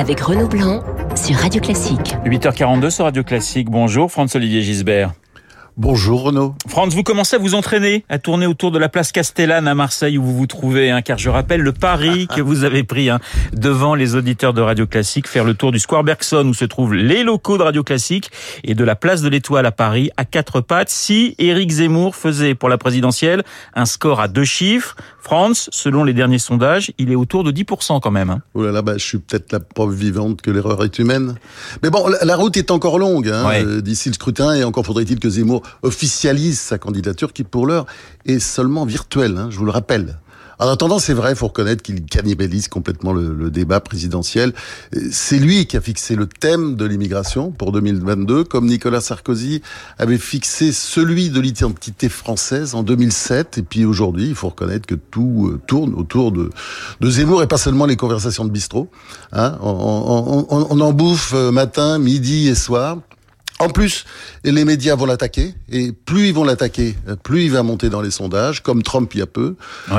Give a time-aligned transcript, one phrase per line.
[0.00, 0.82] avec Renaud Blanc
[1.14, 2.16] sur Radio Classique.
[2.24, 3.68] 8h42 sur Radio Classique.
[3.68, 5.12] Bonjour Franz-Olivier Gisbert.
[5.76, 6.54] Bonjour Renaud.
[6.66, 10.18] Franz, vous commencez à vous entraîner, à tourner autour de la place Castellane à Marseille
[10.18, 13.20] où vous vous trouvez, hein, car je rappelle le pari que vous avez pris hein,
[13.52, 16.94] devant les auditeurs de Radio Classique, faire le tour du Square Bergson où se trouvent
[16.94, 18.30] les locaux de Radio Classique
[18.64, 22.54] et de la place de l'Étoile à Paris à quatre pattes si Éric Zemmour faisait
[22.54, 23.42] pour la présidentielle
[23.74, 24.96] un score à deux chiffres.
[25.20, 28.30] Franz, selon les derniers sondages, il est autour de 10% quand même.
[28.30, 28.40] Hein.
[28.54, 31.36] Oh là là, bah, je suis peut-être la preuve vivante que l'erreur est humaine.
[31.82, 35.28] Mais bon, la, route est encore longue euh, d'ici le scrutin et encore faudrait-il que
[35.28, 37.86] Zemmour officialise sa candidature qui pour l'heure
[38.26, 40.18] est seulement virtuelle, hein, je vous le rappelle.
[40.60, 44.52] En attendant, c'est vrai, il faut reconnaître qu'il cannibalise complètement le, débat présidentiel.
[45.10, 49.62] C'est lui qui a fixé le thème de l'immigration pour 2022, comme Nicolas Sarkozy
[49.98, 53.56] avait fixé celui de l'identité française en 2007.
[53.56, 56.50] Et puis aujourd'hui, il faut reconnaître que tout euh, tourne autour de,
[57.02, 58.90] Zemmour et pas seulement les conversations de bistrot.
[59.32, 59.56] Hein.
[59.62, 62.98] on, on en bouffe euh, matin, midi et soir.
[63.60, 64.06] En plus,
[64.42, 68.10] les médias vont l'attaquer, et plus ils vont l'attaquer, plus il va monter dans les
[68.10, 69.54] sondages, comme Trump il y a peu,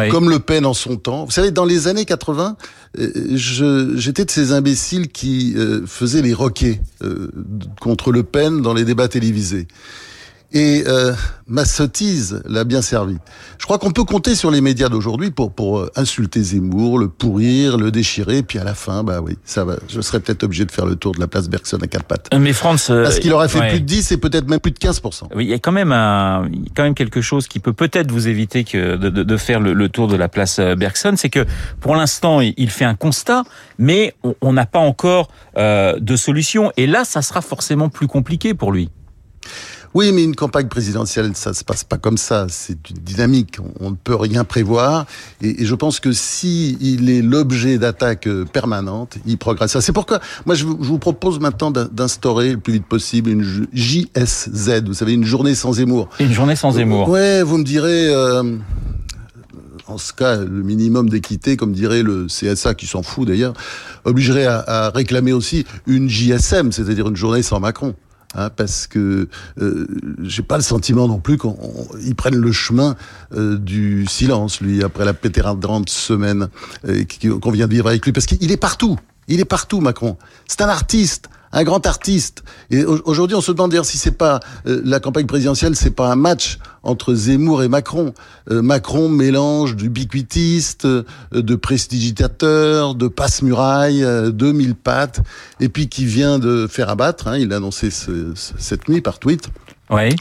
[0.09, 1.25] comme Le Pen en son temps.
[1.25, 2.57] Vous savez, dans les années 80,
[2.99, 3.11] euh,
[3.95, 7.29] j'étais de ces imbéciles qui euh, faisaient les roquets euh,
[7.79, 9.67] contre Le Pen dans les débats télévisés.
[10.53, 11.13] Et euh,
[11.47, 13.17] ma sottise l'a bien servi.
[13.57, 17.07] Je crois qu'on peut compter sur les médias d'aujourd'hui pour pour euh, insulter Zemmour, le
[17.07, 19.75] pourrir, le déchirer, puis à la fin, bah oui, ça va.
[19.87, 22.27] Je serais peut-être obligé de faire le tour de la place Bergson à quatre pattes.
[22.33, 24.71] Euh, mais France, euh, parce qu'il aurait fait plus de 10 et peut-être même plus
[24.71, 25.01] de 15
[25.35, 28.27] Oui, il y a quand même un, quand même quelque chose qui peut peut-être vous
[28.27, 31.45] éviter que de, de, de faire le, le, tour de la place Bergson, c'est que
[31.79, 33.43] pour l'instant, il fait un constat,
[33.77, 36.71] mais on n'a pas encore euh, de solution.
[36.77, 38.89] Et là, ça sera forcément plus compliqué pour lui.
[39.93, 42.47] Oui, mais une campagne présidentielle, ça se passe pas comme ça.
[42.49, 43.57] C'est une dynamique.
[43.79, 45.05] On, ne peut rien prévoir.
[45.41, 49.77] Et, je pense que si il est l'objet d'attaques euh, permanentes, il progresse.
[49.79, 54.83] C'est pourquoi, moi, je vous, propose maintenant d'instaurer le plus vite possible une JSZ.
[54.85, 56.09] Vous savez, une journée sans Zemmour.
[56.19, 57.09] Une journée sans Zemmour.
[57.09, 58.07] Ouais, vous me direz.
[58.09, 58.57] Euh,
[59.87, 63.53] en ce cas, le minimum d'équité, comme dirait le CSA, qui s'en fout d'ailleurs,
[64.05, 67.93] obligerait à, à réclamer aussi une JSM, c'est-à-dire une journée sans Macron.
[68.33, 69.27] Hein, parce que
[69.59, 69.87] euh,
[70.21, 72.95] j'ai pas le sentiment non plus qu'ils prennent le chemin
[73.33, 76.47] euh, du silence, lui, après la pétérante semaine
[76.87, 77.03] euh,
[77.41, 78.97] qu'on vient de vivre avec lui, parce qu'il est partout.
[79.27, 80.17] Il est partout, Macron.
[80.47, 82.43] C'est un artiste un grand artiste.
[82.69, 86.15] Et aujourd'hui, on se demande si c'est pas euh, la campagne présidentielle, c'est pas un
[86.15, 88.13] match entre Zemmour et Macron.
[88.49, 95.21] Euh, Macron mélange d'ubiquitiste, euh, de prestidigitateur, de passe-muraille, de mille pattes,
[95.59, 97.27] et puis qui vient de faire abattre.
[97.27, 99.49] Hein, il l'a annoncé cette nuit par tweet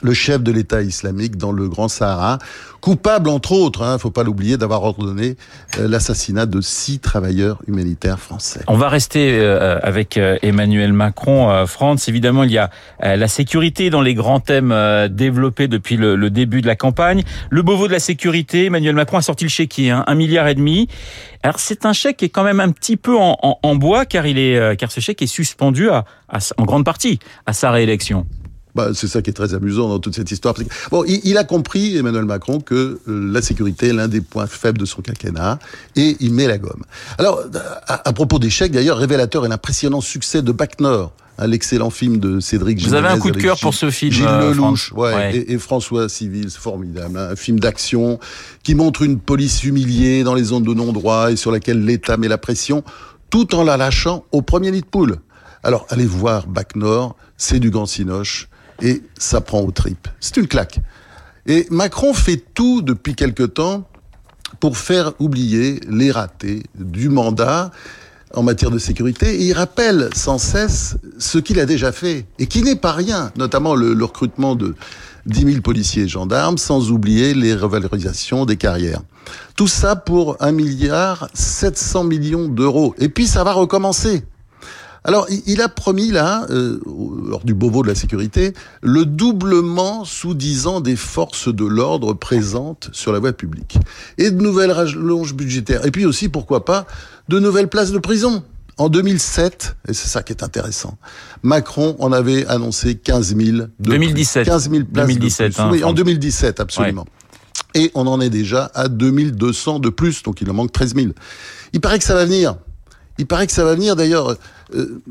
[0.03, 2.39] le chef de l'État islamique dans le Grand Sahara,
[2.81, 5.37] coupable entre autres, hein, faut pas l'oublier, d'avoir ordonné
[5.79, 8.61] euh, l'assassinat de six travailleurs humanitaires français.
[8.67, 12.09] On va rester euh, avec euh, Emmanuel Macron, France.
[12.09, 12.71] Évidemment, il y a
[13.01, 14.75] la sécurité dans les grands thèmes
[15.11, 17.23] développés depuis le, début de la campagne.
[17.51, 20.55] Le Beauvau de la sécurité, Emmanuel Macron a sorti le chéquier, hein, un milliard et
[20.55, 20.89] demi.
[21.43, 24.27] Alors c'est un chèque qui est quand même un petit peu en, en, bois car
[24.27, 26.05] il est car ce chèque est suspendu à,
[26.57, 28.27] en grande partie à sa réélection.
[28.75, 30.55] Bah, c'est ça qui est très amusant dans toute cette histoire.
[30.91, 34.79] Bon, il, a compris, Emmanuel Macron, que euh, la sécurité est l'un des points faibles
[34.79, 35.59] de son quinquennat,
[35.97, 36.85] et il met la gomme.
[37.19, 37.43] Alors,
[37.87, 42.19] à, propos des chèques, d'ailleurs, révélateur est l'impressionnant succès de Bac Nord, hein, l'excellent film
[42.19, 45.45] de Cédric Vous avez un coup de cœur pour ce film, Gilles euh, Lelouch, ouais,
[45.49, 47.19] Et, François Civil, c'est formidable.
[47.19, 48.21] Hein, un film d'action
[48.63, 52.29] qui montre une police humiliée dans les zones de non-droit et sur laquelle l'État met
[52.29, 52.85] la pression,
[53.31, 55.17] tout en la lâchant au premier nid de poule.
[55.63, 58.49] Alors, allez voir Bac Nord, c'est du gant cinoche
[58.83, 60.09] et ça prend aux tripes.
[60.21, 60.81] C'est une claque.
[61.47, 63.89] Et Macron fait tout depuis quelque temps
[64.59, 67.71] pour faire oublier les ratés du mandat
[68.35, 72.47] en matière de sécurité et il rappelle sans cesse ce qu'il a déjà fait et
[72.47, 74.75] qui n'est pas rien, notamment le, recrutement de
[75.27, 79.03] 10 000 policiers et gendarmes, sans oublier les revalorisations des carrières.
[79.57, 82.95] Tout ça pour 1 milliard 700 millions d'euros.
[82.99, 84.25] Et puis ça va recommencer.
[85.05, 86.79] Alors, il a promis là, euh,
[87.27, 88.53] lors du Beauvau de la sécurité,
[88.83, 93.79] le doublement sous dix ans des forces de l'ordre présentes sur la voie publique.
[94.19, 95.87] Et de nouvelles rallonges budgétaires.
[95.87, 96.87] Et puis aussi, pourquoi pas,
[97.29, 98.43] de nouvelles places de prison.
[98.77, 100.97] En 2007, et c'est ça qui est intéressant,
[101.43, 103.51] Macron en avait annoncé 15 000.
[103.51, 104.47] De 2017.
[104.47, 107.05] 15 000 places 2017, de Hein, oui, en 2017, absolument.
[107.75, 111.09] Et on en est déjà à 2200 de plus, donc il en manque 13 000.
[111.75, 112.57] Il paraît que ça va venir.
[113.19, 113.97] Il paraît que ça va venir.
[113.97, 114.37] D'ailleurs,
[114.75, 115.03] euh,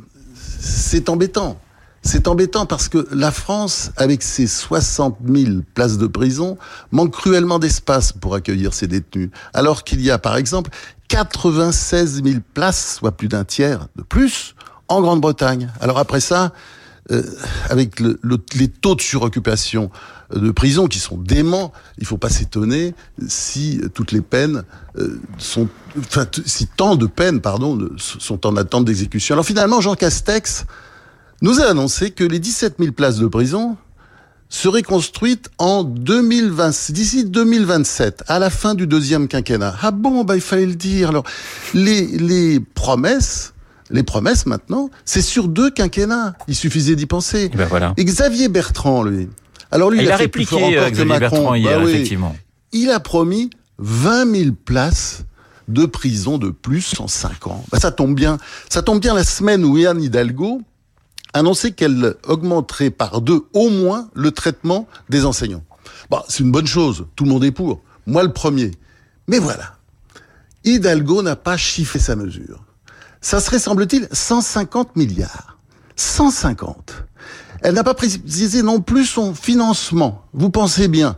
[0.60, 1.60] c'est embêtant.
[2.02, 6.58] C'est embêtant parce que la France, avec ses 60 000 places de prison,
[6.92, 9.30] manque cruellement d'espace pour accueillir ses détenus.
[9.54, 10.72] Alors qu'il y a, par exemple,
[11.10, 14.56] 96 000 places, soit plus d'un tiers de plus,
[14.88, 15.70] en Grande-Bretagne.
[15.82, 16.54] Alors après ça,
[17.12, 17.24] euh,
[17.70, 18.20] avec le,
[18.56, 19.90] les taux de suroccupation
[20.34, 22.94] euh, de prison qui sont déments, il faut pas s'étonner
[23.28, 24.64] si toutes les peines
[24.98, 25.68] euh, sont,
[25.98, 29.34] enfin, si tant de peines, pardon, sont en attente d'exécution.
[29.34, 30.66] Alors finalement, Jean Castex
[31.42, 33.76] nous a annoncé que les 17 000 places de prison
[34.50, 39.76] seraient construites en 2020, d'ici 2027, à la fin du deuxième quinquennat.
[39.82, 41.10] Ah bon, bah il fallait le dire.
[41.10, 41.24] Alors
[41.74, 43.54] les les promesses
[43.90, 46.34] les promesses maintenant, c'est sur deux quinquennats.
[46.48, 47.46] Il suffisait d'y penser.
[47.46, 47.94] Et, ben voilà.
[47.98, 49.28] et Xavier Bertrand, lui.
[49.72, 51.20] Alors lui, il, il a, a fait répliqué plus fort encore que Xavier Macron.
[51.38, 51.92] Bertrand hier, Bah oui.
[51.92, 52.36] effectivement.
[52.72, 53.50] Il a promis
[53.80, 55.24] 20 000 places
[55.68, 57.64] de prison de plus en 5 ans.
[57.72, 58.38] Bah, ça tombe bien.
[58.70, 60.62] Ça tombe bien la semaine où Yann Hidalgo
[61.34, 65.64] annonçait qu'elle augmenterait par deux au moins le traitement des enseignants.
[66.10, 67.06] Bah, c'est une bonne chose.
[67.16, 67.82] Tout le monde est pour.
[68.08, 68.72] Moi le premier.
[69.28, 69.76] Mais voilà.
[70.64, 72.64] Hidalgo n'a pas chiffré sa mesure.
[73.22, 75.58] Ça serait, semble-t-il, 150 milliards.
[75.96, 77.04] 150.
[77.62, 80.24] Elle n'a pas précisé non plus son financement.
[80.34, 81.18] Vous pensez bien.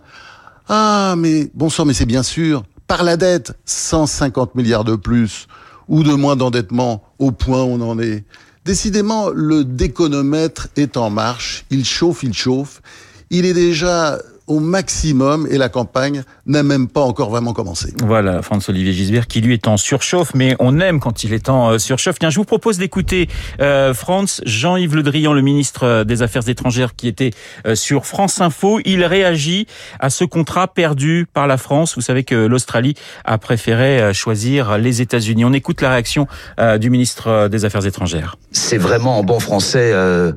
[0.67, 2.63] Ah, mais bon sang, mais c'est bien sûr.
[2.87, 5.47] Par la dette, 150 milliards de plus
[5.87, 8.25] ou de moins d'endettement au point où on en est.
[8.65, 11.65] Décidément, le déconomètre est en marche.
[11.69, 12.81] Il chauffe, il chauffe.
[13.29, 17.93] Il est déjà au maximum et la campagne n'a même pas encore vraiment commencé.
[18.03, 21.71] Voilà, François-Olivier Gisbert qui lui est en surchauffe, mais on aime quand il est en
[21.71, 22.19] euh, surchauffe.
[22.19, 23.29] Tiens, je vous propose d'écouter
[23.61, 27.31] euh, France, Jean-Yves Le Drian, le ministre euh, des Affaires étrangères qui était
[27.65, 28.79] euh, sur France Info.
[28.85, 29.67] Il réagit
[29.99, 31.95] à ce contrat perdu par la France.
[31.95, 32.95] Vous savez que l'Australie
[33.25, 35.45] a préféré euh, choisir les États-Unis.
[35.45, 36.27] On écoute la réaction
[36.59, 38.37] euh, du ministre des Affaires étrangères.
[38.51, 40.31] C'est vraiment en bon français euh,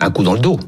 [0.00, 0.58] un coup dans le dos.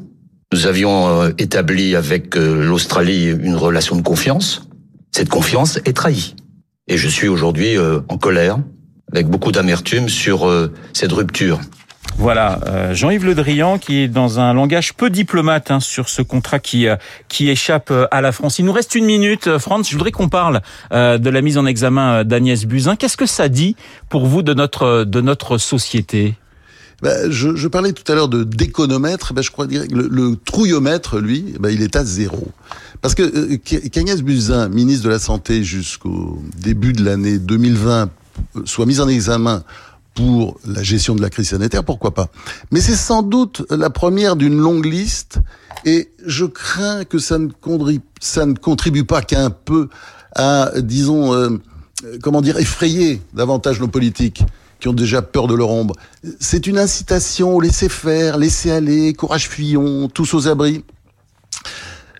[0.52, 4.68] Nous avions euh, établi avec euh, l'Australie une relation de confiance.
[5.12, 6.34] Cette confiance est trahie.
[6.88, 8.58] Et je suis aujourd'hui euh, en colère,
[9.12, 11.60] avec beaucoup d'amertume sur cette rupture.
[12.16, 16.22] Voilà, euh, Jean-Yves Le Drian qui est dans un langage peu diplomate hein, sur ce
[16.22, 16.96] contrat qui euh,
[17.28, 18.58] qui échappe à la France.
[18.58, 19.88] Il nous reste une minute, Franz.
[19.88, 20.60] Je voudrais qu'on parle
[20.92, 22.96] euh, de la mise en examen d'Agnès Buzyn.
[22.96, 23.76] Qu'est-ce que ça dit
[24.08, 26.34] pour vous de notre de notre société?
[27.02, 29.32] Ben, je, parlais tout à l'heure de déconomètre.
[29.32, 32.48] Ben, je crois le, trouillomètre, lui, ben, il est à zéro.
[33.00, 38.10] Parce que euh, Buzyn, ministre de la Santé jusqu'au début de l'année 2020,
[38.56, 39.64] euh, soit mise en examen
[40.14, 42.28] pour la gestion de la crise sanitaire, pourquoi pas
[42.70, 45.38] Mais c'est sans doute la première d'une longue liste,
[45.86, 49.88] et je crains que ça ne contribue, ça ne contribue pas qu'un peu
[50.34, 51.58] à, disons, euh,
[52.22, 54.42] comment dire, effrayer davantage nos politiques
[54.80, 55.94] qui ont déjà peur de leur ombre.
[56.40, 60.84] C'est une incitation au laisser faire, laisser aller, courage fuyons, tous aux abris.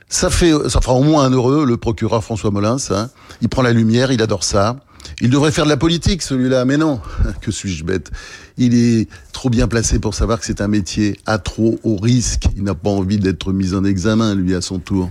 [0.08, 2.76] Ça fait, ça fera au moins un heureux, le procureur François Molins.
[2.90, 3.10] Hein.
[3.42, 4.76] Il prend la lumière, il adore ça.
[5.20, 7.00] Il devrait faire de la politique, celui-là, mais non.
[7.40, 8.10] Que suis-je bête
[8.58, 12.44] Il est trop bien placé pour savoir que c'est un métier à trop haut risque.
[12.56, 15.10] Il n'a pas envie d'être mis en examen, lui, à son tour.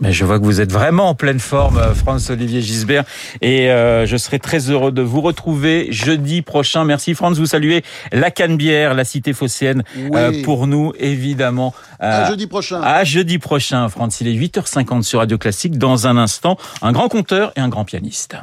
[0.00, 3.04] Mais je vois que vous êtes vraiment en pleine forme, euh, Franz-Olivier Gisbert,
[3.40, 6.84] et euh, je serai très heureux de vous retrouver jeudi prochain.
[6.84, 10.10] Merci Franz, vous saluez la Canebière, la cité phocéenne, Oui.
[10.16, 11.74] euh, pour nous, évidemment.
[12.00, 12.80] À jeudi prochain.
[12.82, 14.18] À jeudi prochain, Franz.
[14.20, 15.78] Il est 8h50 sur Radio Classique.
[15.78, 18.36] Dans un instant, un grand conteur et un grand pianiste.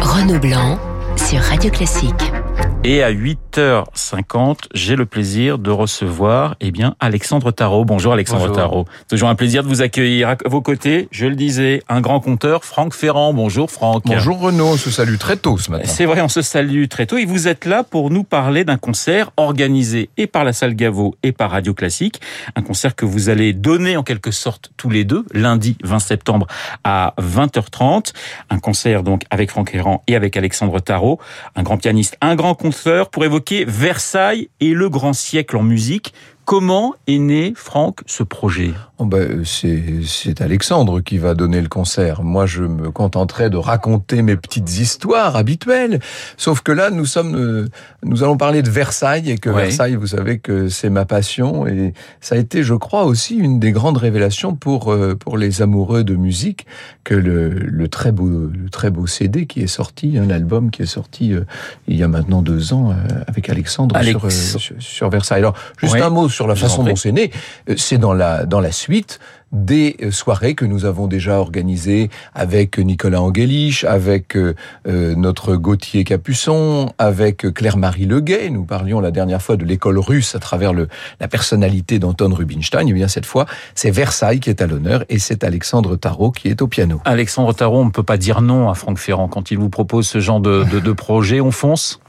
[0.00, 0.78] Renaud Blanc
[1.16, 2.32] sur Radio Classique.
[2.84, 7.84] Et à 8h50, j'ai le plaisir de recevoir, eh bien, Alexandre Tarot.
[7.84, 8.56] Bonjour Alexandre Bonjour.
[8.56, 8.84] Tarot.
[9.08, 11.06] Toujours un plaisir de vous accueillir à vos côtés.
[11.12, 13.34] Je le disais, un grand conteur, Franck Ferrand.
[13.34, 14.02] Bonjour Franck.
[14.04, 15.84] Bonjour Renaud, on se salue très tôt ce matin.
[15.86, 18.78] C'est vrai, on se salue très tôt et vous êtes là pour nous parler d'un
[18.78, 22.20] concert organisé et par la salle Gaveau et par Radio Classique.
[22.56, 26.48] Un concert que vous allez donner en quelque sorte tous les deux, lundi 20 septembre
[26.82, 28.12] à 20h30.
[28.50, 31.20] Un concert donc avec Franck Ferrand et avec Alexandre Tarot,
[31.54, 36.14] un grand pianiste, un grand conteur pour évoquer Versailles et le grand siècle en musique.
[36.44, 38.72] Comment est né, Franck, ce projet?
[38.98, 42.22] Oh ben, c'est c'est Alexandre qui va donner le concert.
[42.22, 46.00] Moi, je me contenterai de raconter mes petites histoires habituelles.
[46.36, 47.68] Sauf que là, nous sommes, euh,
[48.04, 49.62] nous allons parler de Versailles et que Ouais.
[49.66, 53.58] Versailles, vous savez que c'est ma passion et ça a été, je crois, aussi une
[53.60, 56.66] des grandes révélations pour euh, pour les amoureux de musique
[57.04, 60.82] que le, le très beau le très beau CD qui est sorti, un album qui
[60.82, 61.42] est sorti euh,
[61.88, 62.94] il y a maintenant deux ans
[63.26, 65.38] avec Alexandre Alex- sur, sur sur Versailles.
[65.40, 66.02] Alors, juste Ouais.
[66.02, 67.30] un mot sur la vous en façon dont c'est né.
[67.68, 69.18] Euh, C'est dans la dans la suite
[69.52, 74.54] des euh, soirées que nous avons déjà organisées avec Nicolas Angelich, avec euh,
[74.88, 78.48] euh, notre Gauthier Capuçon, avec Claire-Marie Leguet.
[78.48, 80.88] Nous parlions la dernière fois de l'école russe à travers le,
[81.20, 82.88] la personnalité d'Anton Rubinstein.
[82.88, 83.44] Et bien cette fois,
[83.74, 87.02] c'est Versailles qui est à l'honneur et c'est Alexandre Tarot qui est au piano.
[87.04, 90.06] Alexandre Tarot, on ne peut pas dire non à Franck Ferrand quand il vous propose
[90.06, 91.42] ce genre de, de, de projet.
[91.42, 92.00] On fonce?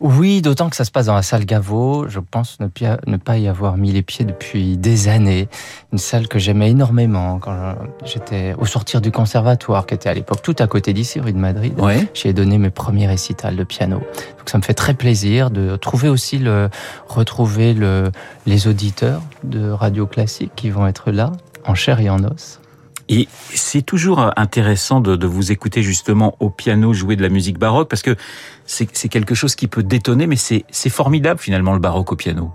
[0.00, 2.06] Oui, d'autant que ça se passe dans la salle Gaveau.
[2.08, 5.48] Je pense ne, pas y avoir mis les pieds depuis des années.
[5.90, 7.74] Une salle que j'aimais énormément quand
[8.04, 11.38] j'étais au sortir du conservatoire, qui était à l'époque tout à côté d'ici, rue de
[11.38, 11.78] Madrid.
[11.80, 12.06] Ouais.
[12.12, 13.96] J'y ai donné mes premiers récitals de piano.
[14.38, 16.68] Donc ça me fait très plaisir de trouver aussi le,
[17.08, 18.12] retrouver le,
[18.44, 21.32] les auditeurs de radio classique qui vont être là,
[21.64, 22.60] en chair et en os.
[23.08, 27.58] Et c'est toujours intéressant de, de, vous écouter justement au piano jouer de la musique
[27.58, 28.16] baroque parce que
[28.64, 32.52] c'est quelque chose qui peut détonner, mais c'est formidable finalement le baroque au piano.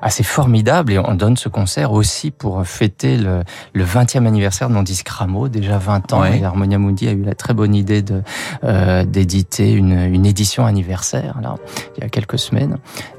[0.00, 4.68] Ah, c'est formidable et on donne ce concert aussi pour fêter le, le 20e anniversaire
[4.68, 6.24] de mon disque Rameau, déjà 20 ans.
[6.24, 8.22] Et Harmonia Mundi a eu la très bonne idée de
[8.64, 11.56] euh, d'éditer une, une édition anniversaire là,
[11.96, 12.78] il y a quelques semaines.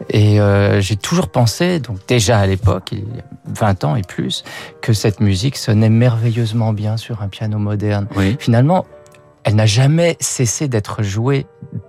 [0.09, 4.01] Et euh, j'ai toujours pensé, donc déjà à l'époque, il y a 20 ans et
[4.01, 4.43] plus,
[4.81, 8.07] que cette musique sonnait merveilleusement bien sur un piano moderne.
[8.39, 8.85] Finalement,
[9.43, 11.45] elle n'a jamais cessé d'être jouée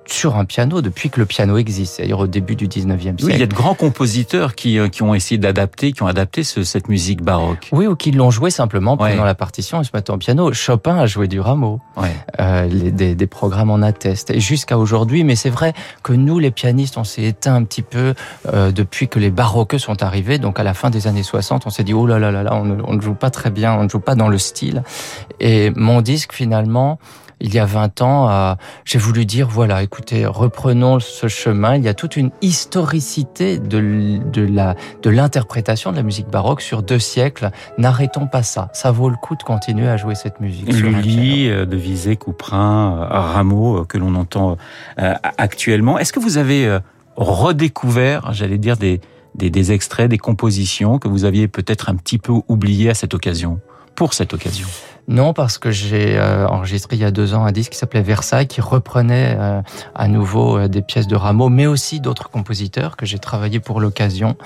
[0.06, 3.24] sur un piano depuis que le piano existe, c'est-à-dire au début du 19e siècle.
[3.24, 6.06] Oui, il y a de grands compositeurs qui, euh, qui ont essayé d'adapter, qui ont
[6.06, 7.68] adapté ce, cette musique baroque.
[7.72, 10.52] Oui, ou qui l'ont joué simplement pendant la partition et se mettent en piano.
[10.52, 11.80] Chopin a joué du Rameau.
[11.96, 12.14] Ouais.
[12.40, 14.30] Euh, les, des, des, programmes en attestent.
[14.30, 17.82] Et jusqu'à aujourd'hui, mais c'est vrai que nous, les pianistes, on s'est éteint un petit
[17.82, 18.14] peu
[18.52, 20.38] euh, depuis que les baroques sont arrivés.
[20.38, 22.54] Donc à la fin des années 60, on s'est dit, oh là là là là,
[22.54, 24.82] on ne, on ne joue pas très bien, on ne joue pas dans le style.
[25.40, 26.98] Et mon disque, finalement,
[27.44, 28.54] il y a 20 ans, euh,
[28.86, 31.76] j'ai voulu dire, voilà, écoutez, reprenons ce chemin.
[31.76, 36.62] Il y a toute une historicité de, de la de l'interprétation de la musique baroque
[36.62, 37.50] sur deux siècles.
[37.76, 38.70] N'arrêtons pas ça.
[38.72, 40.72] Ça vaut le coup de continuer à jouer cette musique.
[40.72, 44.56] Lully, euh, de Visé, Couperin, euh, Rameau, que l'on entend
[44.96, 45.98] actuellement.
[45.98, 46.78] Est-ce que vous avez
[47.16, 49.02] redécouvert, j'allais dire, des,
[49.34, 53.12] des, des extraits, des compositions que vous aviez peut-être un petit peu oubliées à cette
[53.12, 53.60] occasion,
[53.94, 54.68] pour cette occasion
[55.06, 58.00] non, parce que j'ai euh, enregistré il y a deux ans un disque qui s'appelait
[58.00, 59.60] Versailles, qui reprenait euh,
[59.94, 63.80] à nouveau euh, des pièces de Rameau, mais aussi d'autres compositeurs que j'ai travaillé pour
[63.80, 64.36] l'occasion.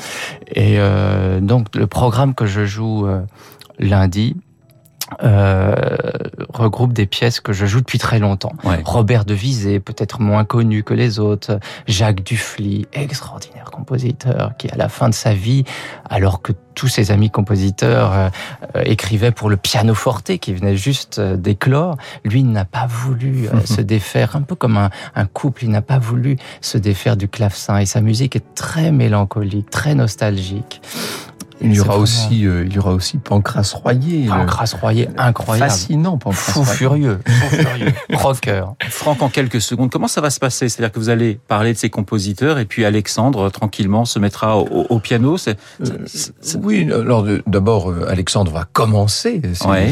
[0.55, 0.78] Et
[1.40, 3.07] donc le programme que je joue
[3.78, 4.37] lundi,
[5.22, 5.74] euh,
[6.52, 8.52] regroupe des pièces que je joue depuis très longtemps.
[8.84, 11.58] Robert de Visé, peut-être moins connu que les autres.
[11.86, 15.64] Jacques Dufly, extraordinaire compositeur, qui à la fin de sa vie,
[16.08, 18.28] alors que tous ses amis compositeurs euh,
[18.76, 23.80] euh, écrivaient pour le piano forte qui venait juste d'éclore, lui n'a pas voulu se
[23.80, 27.78] défaire, un peu comme un, un couple, il n'a pas voulu se défaire du clavecin.
[27.78, 30.80] Et sa musique est très mélancolique, très nostalgique.
[31.60, 34.26] Il y aura aussi, euh, il y aura aussi Pancras Royer.
[34.26, 35.70] Pancras Royer, incroyable.
[35.70, 38.64] Fascinant, Pancras Fou furieux, fou furieux, rocker.
[38.88, 40.68] Franck, en quelques secondes, comment ça va se passer?
[40.68, 44.98] C'est-à-dire que vous allez parler de ces compositeurs et puis Alexandre, tranquillement, se mettra au,
[45.00, 46.06] piano c'est, euh,
[46.62, 49.42] Oui, alors d'abord, euh, Alexandre va commencer.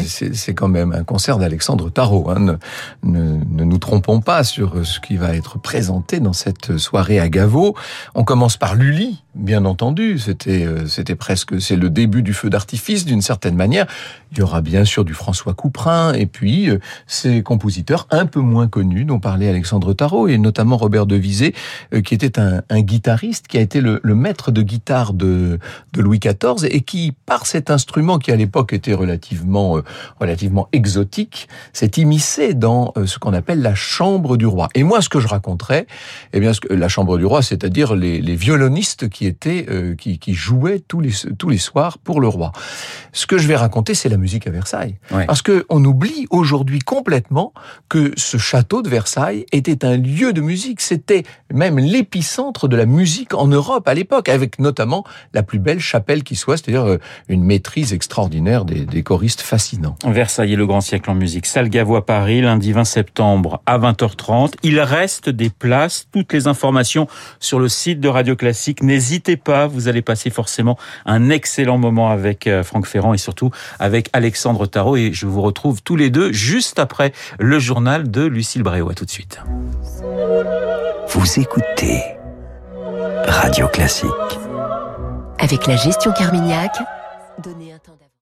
[0.05, 2.29] C'est, quand même un concert d'Alexandre Tarot.
[2.29, 2.39] Hein.
[2.39, 2.57] Ne,
[3.03, 7.75] ne, nous trompons pas sur ce qui va être présenté dans cette soirée à Gaveau.
[8.15, 10.17] On commence par Lully, bien entendu.
[10.17, 13.87] C'était, c'était presque c'est le début du feu d'artifice d'une certaine manière.
[14.33, 18.41] Il y aura bien sûr du François Couperin et puis euh, ces compositeurs un peu
[18.41, 21.55] moins connus dont parlait Alexandre Tarot et notamment Robert Devisé
[21.93, 25.59] euh, qui était un, guitariste qui a été le, maître de guitare de,
[25.95, 29.83] Louis XIV et qui par cet instrument qui à l'époque était relativement euh,
[30.19, 34.69] relativement exotique s'est immiscé dans ce qu'on appelle la chambre du roi.
[34.75, 35.87] Et moi ce que je raconterais,
[36.33, 39.65] eh bien la chambre du roi, c'est-à-dire les, violonistes qui étaient
[39.97, 42.51] qui, qui jouaient tous les tous les soirs pour le roi.
[43.13, 44.97] Ce que je vais raconter, c'est la musique à Versailles.
[45.09, 47.53] Parce que on oublie aujourd'hui complètement
[47.89, 50.81] que ce château de Versailles était un lieu de musique.
[50.81, 51.23] C'était
[51.53, 56.23] même l'épicentre de la musique en Europe à l'époque, avec notamment la plus belle chapelle
[56.23, 56.99] qui soit, c'est-à-dire euh,
[57.29, 59.95] une maîtrise extraordinaire des, des choristes fascinants.
[60.05, 61.45] Versailles est le grand siècle en musique.
[61.45, 64.53] Salle Gavois Paris, lundi 20 septembre à 20h30.
[64.63, 66.07] Il reste des places.
[66.11, 67.07] Toutes les informations
[67.39, 68.81] sur le site de Radio Classique.
[68.81, 73.51] N'hésitez pas, vous allez passer forcément un excellent moment avec euh, Franck Ferrand et surtout
[73.79, 74.97] avec Alexandre Tarot.
[74.97, 78.89] Et je vous retrouve tous les deux juste après le journal de Lucille Bréau.
[78.89, 79.39] À tout de suite.
[81.09, 82.01] Vous écoutez
[83.27, 84.09] Radio Classique.
[85.39, 86.71] Avec la gestion Carmignac,
[87.43, 87.76] donnez un